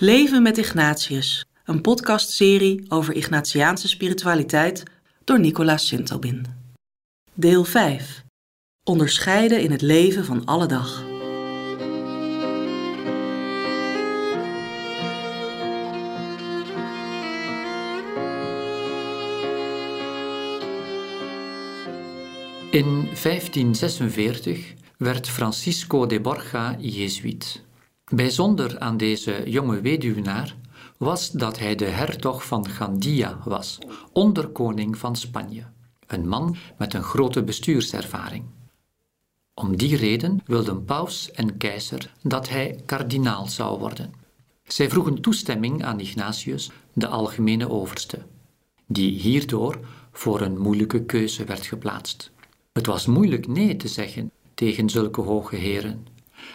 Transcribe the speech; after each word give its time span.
Leven 0.00 0.42
met 0.42 0.58
Ignatius, 0.58 1.44
een 1.64 1.80
podcastserie 1.80 2.84
over 2.88 3.14
Ignatiaanse 3.14 3.88
spiritualiteit 3.88 4.82
door 5.24 5.40
Nicolaas 5.40 5.86
Sintobin. 5.86 6.46
Deel 7.34 7.64
5. 7.64 8.24
Onderscheiden 8.84 9.62
in 9.62 9.70
het 9.70 9.82
leven 9.82 10.24
van 10.24 10.44
alle 10.44 10.66
dag. 10.66 11.04
In 22.70 23.08
1546 23.22 24.74
werd 24.96 25.28
Francisco 25.28 26.06
de 26.06 26.20
Borja 26.20 26.76
Jezuïet. 26.78 27.62
Bijzonder 28.12 28.78
aan 28.78 28.96
deze 28.96 29.42
jonge 29.46 29.80
weduwnaar 29.80 30.56
was 30.96 31.30
dat 31.30 31.58
hij 31.58 31.74
de 31.74 31.84
hertog 31.84 32.46
van 32.46 32.68
Gandia 32.68 33.38
was, 33.44 33.78
onderkoning 34.12 34.98
van 34.98 35.16
Spanje, 35.16 35.64
een 36.06 36.28
man 36.28 36.56
met 36.78 36.94
een 36.94 37.02
grote 37.02 37.42
bestuurservaring. 37.42 38.44
Om 39.54 39.76
die 39.76 39.96
reden 39.96 40.40
wilden 40.46 40.84
paus 40.84 41.30
en 41.30 41.56
keizer 41.56 42.12
dat 42.22 42.48
hij 42.48 42.80
kardinaal 42.86 43.46
zou 43.46 43.78
worden. 43.78 44.12
Zij 44.64 44.90
vroegen 44.90 45.20
toestemming 45.20 45.84
aan 45.84 46.00
Ignatius, 46.00 46.70
de 46.92 47.08
algemene 47.08 47.70
overste, 47.70 48.18
die 48.86 49.18
hierdoor 49.18 49.80
voor 50.12 50.40
een 50.40 50.58
moeilijke 50.58 51.04
keuze 51.04 51.44
werd 51.44 51.66
geplaatst. 51.66 52.30
Het 52.72 52.86
was 52.86 53.06
moeilijk 53.06 53.46
nee 53.46 53.76
te 53.76 53.88
zeggen 53.88 54.30
tegen 54.54 54.90
zulke 54.90 55.20
hoge 55.20 55.56
heren, 55.56 56.06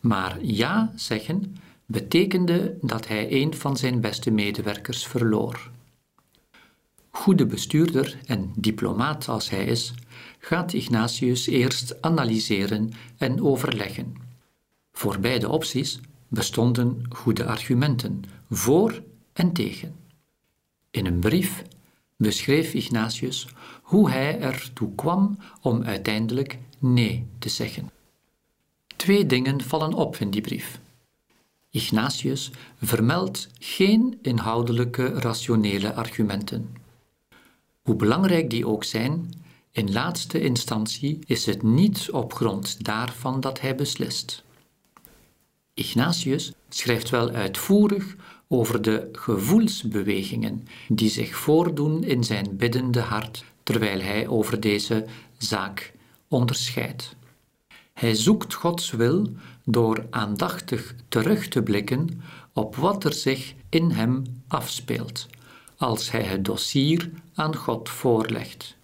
maar 0.00 0.38
ja 0.40 0.92
zeggen 0.96 1.56
betekende 1.86 2.76
dat 2.80 3.08
hij 3.08 3.32
een 3.32 3.54
van 3.54 3.76
zijn 3.76 4.00
beste 4.00 4.30
medewerkers 4.30 5.06
verloor. 5.06 5.70
Goede 7.10 7.46
bestuurder 7.46 8.18
en 8.24 8.52
diplomaat 8.56 9.28
als 9.28 9.50
hij 9.50 9.64
is, 9.64 9.94
gaat 10.38 10.72
Ignatius 10.72 11.46
eerst 11.46 12.02
analyseren 12.02 12.90
en 13.16 13.42
overleggen. 13.42 14.14
Voor 14.92 15.20
beide 15.20 15.48
opties 15.48 16.00
bestonden 16.28 17.02
goede 17.08 17.44
argumenten, 17.44 18.22
voor 18.50 19.02
en 19.32 19.52
tegen. 19.52 19.94
In 20.90 21.06
een 21.06 21.18
brief 21.18 21.62
beschreef 22.16 22.74
Ignatius 22.74 23.48
hoe 23.82 24.10
hij 24.10 24.40
ertoe 24.40 24.94
kwam 24.94 25.38
om 25.60 25.82
uiteindelijk 25.82 26.58
nee 26.78 27.26
te 27.38 27.48
zeggen. 27.48 27.90
Twee 29.02 29.26
dingen 29.26 29.62
vallen 29.62 29.92
op 29.94 30.16
in 30.16 30.30
die 30.30 30.40
brief. 30.40 30.80
Ignatius 31.70 32.50
vermeldt 32.82 33.48
geen 33.58 34.18
inhoudelijke 34.22 35.06
rationele 35.06 35.94
argumenten. 35.94 36.76
Hoe 37.82 37.96
belangrijk 37.96 38.50
die 38.50 38.66
ook 38.66 38.84
zijn, 38.84 39.32
in 39.70 39.92
laatste 39.92 40.40
instantie 40.40 41.18
is 41.26 41.46
het 41.46 41.62
niet 41.62 42.10
op 42.10 42.34
grond 42.34 42.84
daarvan 42.84 43.40
dat 43.40 43.60
hij 43.60 43.74
beslist. 43.74 44.44
Ignatius 45.74 46.52
schrijft 46.68 47.10
wel 47.10 47.30
uitvoerig 47.30 48.16
over 48.48 48.82
de 48.82 49.08
gevoelsbewegingen 49.12 50.66
die 50.88 51.10
zich 51.10 51.36
voordoen 51.36 52.04
in 52.04 52.24
zijn 52.24 52.56
biddende 52.56 53.00
hart 53.00 53.44
terwijl 53.62 54.00
hij 54.00 54.28
over 54.28 54.60
deze 54.60 55.06
zaak 55.38 55.92
onderscheidt. 56.28 57.16
Hij 57.92 58.14
zoekt 58.14 58.54
Gods 58.54 58.90
wil 58.90 59.28
door 59.64 60.06
aandachtig 60.10 60.94
terug 61.08 61.48
te 61.48 61.62
blikken 61.62 62.22
op 62.52 62.76
wat 62.76 63.04
er 63.04 63.12
zich 63.12 63.54
in 63.68 63.90
hem 63.90 64.22
afspeelt, 64.48 65.26
als 65.76 66.10
hij 66.10 66.22
het 66.22 66.44
dossier 66.44 67.10
aan 67.34 67.56
God 67.56 67.88
voorlegt. 67.88 68.76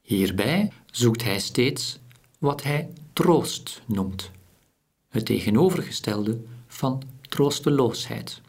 Hierbij 0.00 0.72
zoekt 0.90 1.24
hij 1.24 1.40
steeds 1.40 1.98
wat 2.38 2.62
hij 2.62 2.88
troost 3.12 3.82
noemt, 3.86 4.30
het 5.08 5.26
tegenovergestelde 5.26 6.40
van 6.66 7.02
troosteloosheid. 7.28 8.40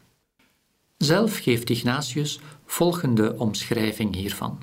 Zelf 0.98 1.38
geeft 1.38 1.70
Ignatius 1.70 2.40
volgende 2.66 3.38
omschrijving 3.38 4.16
hiervan. 4.16 4.60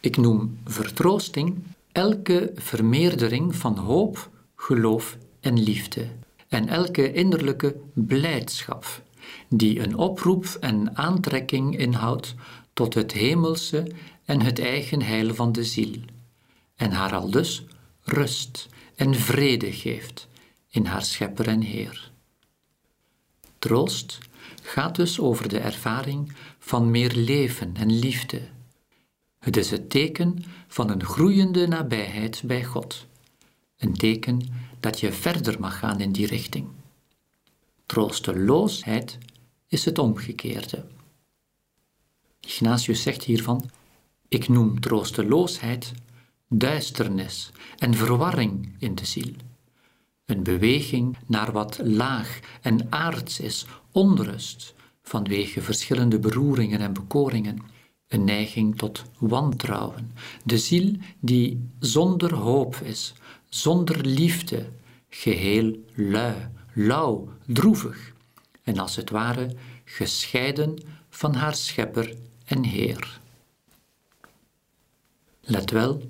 Ik 0.00 0.16
noem 0.16 0.58
vertroosting 0.64 1.62
elke 1.98 2.52
vermeerdering 2.54 3.56
van 3.56 3.76
hoop, 3.78 4.30
geloof 4.56 5.18
en 5.40 5.62
liefde 5.62 6.06
en 6.48 6.68
elke 6.68 7.12
innerlijke 7.12 7.76
blijdschap 7.94 9.02
die 9.48 9.80
een 9.80 9.96
oproep 9.96 10.56
en 10.60 10.96
aantrekking 10.96 11.78
inhoudt 11.78 12.34
tot 12.72 12.94
het 12.94 13.12
hemelse 13.12 13.86
en 14.24 14.40
het 14.40 14.58
eigen 14.58 15.02
heil 15.02 15.34
van 15.34 15.52
de 15.52 15.64
ziel 15.64 15.96
en 16.76 16.90
haar 16.90 17.14
al 17.14 17.30
dus 17.30 17.64
rust 18.02 18.68
en 18.94 19.14
vrede 19.14 19.72
geeft 19.72 20.28
in 20.68 20.84
haar 20.84 21.04
schepper 21.04 21.48
en 21.48 21.60
Heer. 21.60 22.10
Troost 23.58 24.18
gaat 24.62 24.96
dus 24.96 25.20
over 25.20 25.48
de 25.48 25.58
ervaring 25.58 26.32
van 26.58 26.90
meer 26.90 27.12
leven 27.14 27.76
en 27.76 27.98
liefde. 27.98 28.40
Het 29.48 29.56
is 29.56 29.70
het 29.70 29.90
teken 29.90 30.44
van 30.66 30.90
een 30.90 31.04
groeiende 31.04 31.66
nabijheid 31.66 32.42
bij 32.44 32.64
God, 32.64 33.06
een 33.76 33.92
teken 33.92 34.40
dat 34.80 35.00
je 35.00 35.12
verder 35.12 35.60
mag 35.60 35.78
gaan 35.78 36.00
in 36.00 36.12
die 36.12 36.26
richting. 36.26 36.66
Troosteloosheid 37.86 39.18
is 39.68 39.84
het 39.84 39.98
omgekeerde. 39.98 40.84
Ignatius 42.40 43.02
zegt 43.02 43.24
hiervan: 43.24 43.70
Ik 44.28 44.48
noem 44.48 44.80
troosteloosheid 44.80 45.92
duisternis 46.48 47.50
en 47.78 47.94
verwarring 47.94 48.74
in 48.78 48.94
de 48.94 49.06
ziel. 49.06 49.32
Een 50.24 50.42
beweging 50.42 51.16
naar 51.26 51.52
wat 51.52 51.78
laag 51.82 52.38
en 52.60 52.86
aards 52.92 53.40
is, 53.40 53.66
onrust 53.92 54.74
vanwege 55.02 55.62
verschillende 55.62 56.18
beroeringen 56.18 56.80
en 56.80 56.92
bekoringen, 56.92 57.76
een 58.08 58.24
neiging 58.24 58.76
tot 58.76 59.02
wantrouwen, 59.18 60.12
de 60.44 60.58
ziel 60.58 60.96
die 61.20 61.68
zonder 61.78 62.34
hoop 62.34 62.76
is, 62.76 63.14
zonder 63.48 64.06
liefde, 64.06 64.66
geheel 65.08 65.76
lui, 65.94 66.34
lauw, 66.72 67.28
droevig 67.46 68.12
en 68.62 68.78
als 68.78 68.96
het 68.96 69.10
ware 69.10 69.50
gescheiden 69.84 70.78
van 71.08 71.34
haar 71.34 71.54
schepper 71.54 72.14
en 72.44 72.64
Heer. 72.64 73.20
Let 75.40 75.70
wel, 75.70 76.02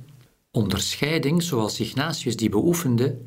onderscheiding 0.50 1.42
zoals 1.42 1.80
Ignatius 1.80 2.36
die 2.36 2.48
beoefende, 2.48 3.18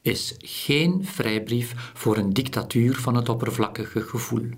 is 0.00 0.34
geen 0.38 1.04
vrijbrief 1.04 1.90
voor 1.94 2.16
een 2.16 2.32
dictatuur 2.32 2.96
van 2.96 3.14
het 3.14 3.28
oppervlakkige 3.28 4.00
gevoel. 4.00 4.48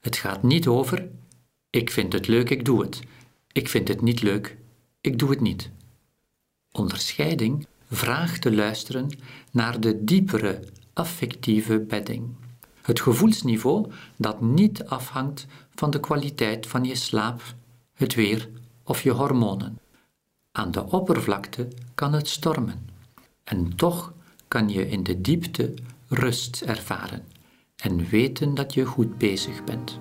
Het 0.00 0.16
gaat 0.16 0.42
niet 0.42 0.66
over 0.66 1.08
ik 1.74 1.90
vind 1.90 2.12
het 2.12 2.26
leuk, 2.26 2.50
ik 2.50 2.64
doe 2.64 2.82
het. 2.82 3.00
Ik 3.52 3.68
vind 3.68 3.88
het 3.88 4.00
niet 4.00 4.22
leuk, 4.22 4.56
ik 5.00 5.18
doe 5.18 5.30
het 5.30 5.40
niet. 5.40 5.70
Onderscheiding 6.72 7.66
vraagt 7.90 8.42
te 8.42 8.54
luisteren 8.54 9.10
naar 9.50 9.80
de 9.80 10.04
diepere 10.04 10.64
affectieve 10.92 11.78
bedding. 11.78 12.34
Het 12.82 13.00
gevoelsniveau 13.00 13.90
dat 14.16 14.40
niet 14.40 14.84
afhangt 14.84 15.46
van 15.74 15.90
de 15.90 16.00
kwaliteit 16.00 16.66
van 16.66 16.84
je 16.84 16.94
slaap, 16.94 17.42
het 17.92 18.14
weer 18.14 18.48
of 18.82 19.02
je 19.02 19.10
hormonen. 19.10 19.78
Aan 20.52 20.70
de 20.70 20.84
oppervlakte 20.90 21.68
kan 21.94 22.12
het 22.12 22.28
stormen. 22.28 22.88
En 23.44 23.76
toch 23.76 24.12
kan 24.48 24.68
je 24.68 24.88
in 24.88 25.02
de 25.02 25.20
diepte 25.20 25.74
rust 26.08 26.62
ervaren 26.62 27.24
en 27.76 28.08
weten 28.08 28.54
dat 28.54 28.74
je 28.74 28.84
goed 28.84 29.18
bezig 29.18 29.64
bent. 29.64 30.00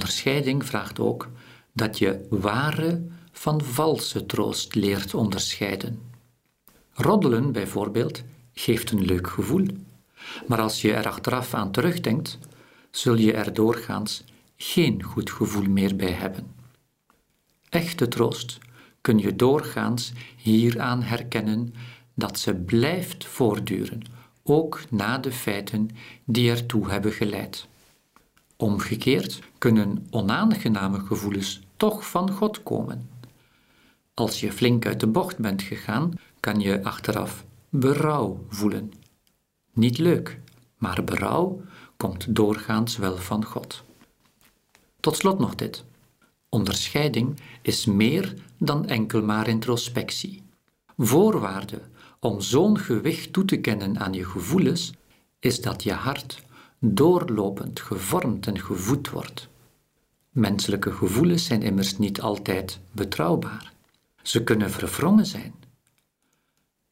Onderscheiding 0.00 0.66
vraagt 0.66 0.98
ook 0.98 1.28
dat 1.72 1.98
je 1.98 2.26
ware 2.30 3.02
van 3.32 3.64
valse 3.64 4.26
troost 4.26 4.74
leert 4.74 5.14
onderscheiden. 5.14 6.00
Roddelen 6.92 7.52
bijvoorbeeld 7.52 8.22
geeft 8.52 8.90
een 8.90 9.04
leuk 9.04 9.28
gevoel, 9.28 9.66
maar 10.46 10.60
als 10.60 10.80
je 10.80 10.92
er 10.92 11.06
achteraf 11.06 11.54
aan 11.54 11.70
terugdenkt, 11.70 12.38
zul 12.90 13.14
je 13.14 13.32
er 13.32 13.54
doorgaans 13.54 14.24
geen 14.56 15.02
goed 15.02 15.30
gevoel 15.30 15.68
meer 15.68 15.96
bij 15.96 16.12
hebben. 16.12 16.46
Echte 17.68 18.08
troost 18.08 18.58
kun 19.00 19.18
je 19.18 19.36
doorgaans 19.36 20.12
hieraan 20.36 21.02
herkennen 21.02 21.74
dat 22.14 22.38
ze 22.38 22.54
blijft 22.54 23.24
voortduren, 23.24 24.02
ook 24.42 24.80
na 24.90 25.18
de 25.18 25.32
feiten 25.32 25.90
die 26.24 26.50
ertoe 26.50 26.90
hebben 26.90 27.12
geleid. 27.12 27.68
Omgekeerd 28.60 29.38
kunnen 29.58 30.06
onaangename 30.10 31.00
gevoelens 31.00 31.60
toch 31.76 32.10
van 32.10 32.30
God 32.30 32.62
komen. 32.62 33.10
Als 34.14 34.40
je 34.40 34.52
flink 34.52 34.86
uit 34.86 35.00
de 35.00 35.06
bocht 35.06 35.38
bent 35.38 35.62
gegaan, 35.62 36.12
kan 36.40 36.60
je 36.60 36.84
achteraf 36.84 37.44
berouw 37.68 38.44
voelen. 38.48 38.92
Niet 39.72 39.98
leuk, 39.98 40.40
maar 40.76 41.04
berouw 41.04 41.60
komt 41.96 42.36
doorgaans 42.36 42.96
wel 42.96 43.16
van 43.16 43.44
God. 43.44 43.82
Tot 45.00 45.16
slot 45.16 45.38
nog 45.38 45.54
dit. 45.54 45.84
Onderscheiding 46.48 47.40
is 47.62 47.84
meer 47.84 48.34
dan 48.58 48.86
enkel 48.86 49.22
maar 49.22 49.48
introspectie. 49.48 50.42
Voorwaarde 50.96 51.80
om 52.18 52.40
zo'n 52.40 52.78
gewicht 52.78 53.32
toe 53.32 53.44
te 53.44 53.56
kennen 53.56 53.98
aan 53.98 54.12
je 54.12 54.24
gevoelens 54.24 54.92
is 55.38 55.60
dat 55.60 55.82
je 55.82 55.92
hart 55.92 56.42
doorlopend 56.80 57.80
gevormd 57.80 58.46
en 58.46 58.60
gevoed 58.60 59.10
wordt. 59.10 59.48
Menselijke 60.30 60.92
gevoelens 60.92 61.44
zijn 61.44 61.62
immers 61.62 61.98
niet 61.98 62.20
altijd 62.20 62.80
betrouwbaar. 62.92 63.72
Ze 64.22 64.44
kunnen 64.44 64.70
verwrongen 64.70 65.26
zijn. 65.26 65.54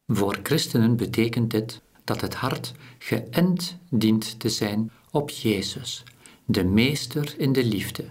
Voor 0.07 0.39
christenen 0.43 0.97
betekent 0.97 1.51
dit 1.51 1.81
dat 2.05 2.21
het 2.21 2.35
hart 2.35 2.73
geënt 2.99 3.77
dient 3.91 4.41
te 4.41 4.49
zijn 4.49 4.91
op 5.11 5.31
Jezus, 5.31 6.03
de 6.45 6.65
Meester 6.65 7.35
in 7.39 7.53
de 7.53 7.65
liefde. 7.65 8.05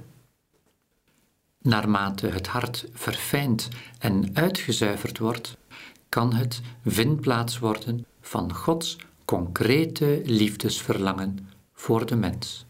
Naarmate 1.61 2.27
het 2.27 2.47
hart 2.47 2.87
verfijnd 2.93 3.67
en 3.99 4.29
uitgezuiverd 4.33 5.17
wordt, 5.17 5.57
kan 6.09 6.33
het 6.33 6.61
vindplaats 6.85 7.59
worden 7.59 8.05
van 8.21 8.53
Gods 8.53 8.97
concrete 9.25 10.21
liefdesverlangen 10.25 11.49
voor 11.77 12.05
de 12.05 12.15
mens. 12.15 12.65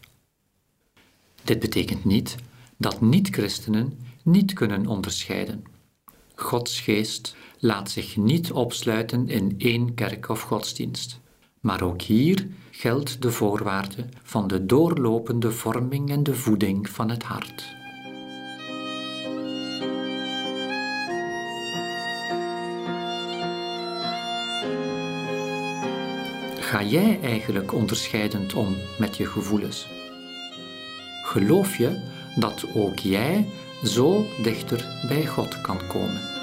Dit 1.44 1.58
betekent 1.58 2.04
niet 2.04 2.36
dat 2.76 3.00
niet-christenen 3.00 3.98
niet 4.22 4.52
kunnen 4.52 4.86
onderscheiden. 4.86 5.64
Gods 6.34 6.80
geest 6.80 7.36
laat 7.58 7.90
zich 7.90 8.16
niet 8.16 8.52
opsluiten 8.52 9.28
in 9.28 9.54
één 9.58 9.94
kerk 9.94 10.28
of 10.28 10.40
godsdienst. 10.40 11.20
Maar 11.60 11.82
ook 11.82 12.02
hier 12.02 12.46
geldt 12.70 13.22
de 13.22 13.30
voorwaarde 13.32 14.08
van 14.22 14.48
de 14.48 14.66
doorlopende 14.66 15.52
vorming 15.52 16.10
en 16.10 16.22
de 16.22 16.34
voeding 16.34 16.88
van 16.88 17.10
het 17.10 17.22
hart. 17.22 17.76
Ga 26.68 26.82
jij 26.82 27.18
eigenlijk 27.22 27.72
onderscheidend 27.72 28.54
om 28.54 28.76
met 28.98 29.16
je 29.16 29.26
gevoelens? 29.26 29.88
Geloof 31.24 31.76
je 31.76 32.00
dat 32.36 32.64
ook 32.74 32.98
jij 32.98 33.46
zo 33.84 34.26
dichter 34.42 34.86
bij 35.06 35.26
God 35.26 35.60
kan 35.60 35.86
komen? 35.86 36.37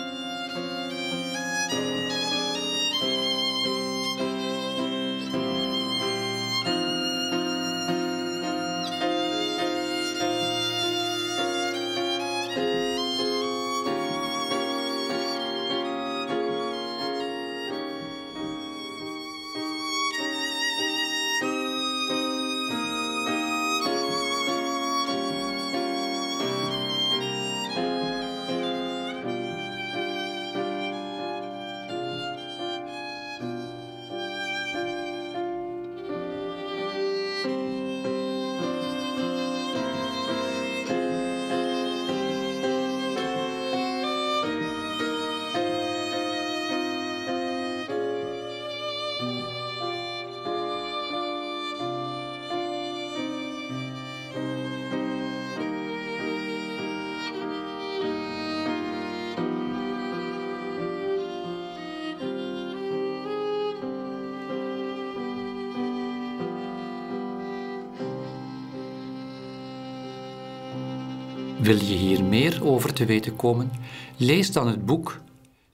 Wil 71.59 71.75
je 71.75 71.95
hier 71.95 72.23
meer 72.23 72.65
over 72.65 72.93
te 72.93 73.05
weten 73.05 73.35
komen? 73.35 73.71
Lees 74.17 74.51
dan 74.51 74.67
het 74.67 74.85
boek 74.85 75.21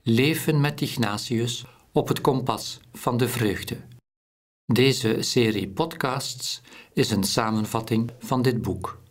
Leven 0.04 0.62
met 0.62 0.82
Ignatius 0.82 1.66
op 1.92 2.08
het 2.08 2.22
kompas 2.22 2.80
van 2.94 3.18
de 3.18 3.28
vreugde. 3.28 3.78
Deze 4.66 5.22
serie 5.22 5.68
podcasts 5.70 6.62
is 6.94 7.12
een 7.12 7.24
samenvatting 7.24 8.12
van 8.20 8.42
dit 8.42 8.62
boek. 8.62 9.02